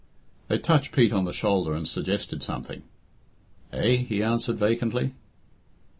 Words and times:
They 0.47 0.57
touched 0.57 0.93
Pete 0.93 1.13
on 1.13 1.25
the 1.25 1.31
shoulder 1.31 1.75
and 1.75 1.87
suggested 1.87 2.41
something. 2.41 2.81
"Eh?" 3.71 3.97
he 3.97 4.23
answered 4.23 4.57
vacantly. 4.57 5.13